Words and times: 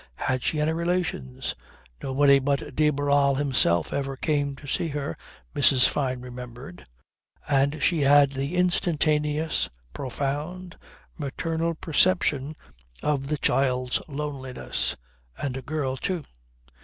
Had 0.15 0.41
she 0.41 0.59
any 0.59 0.73
relations? 0.73 1.53
Nobody 2.01 2.39
but 2.39 2.75
de 2.75 2.89
Barral 2.89 3.35
himself 3.35 3.93
ever 3.93 4.17
came 4.17 4.55
to 4.55 4.65
see 4.67 4.87
her, 4.87 5.15
Mrs. 5.53 5.87
Fyne 5.87 6.21
remembered; 6.21 6.87
and 7.47 7.83
she 7.83 8.01
had 8.01 8.31
the 8.31 8.55
instantaneous, 8.55 9.69
profound, 9.93 10.75
maternal 11.19 11.75
perception 11.75 12.55
of 13.03 13.27
the 13.27 13.37
child's 13.37 14.01
loneliness 14.07 14.95
and 15.37 15.55
a 15.55 15.61
girl 15.61 15.97
too! 15.97 16.23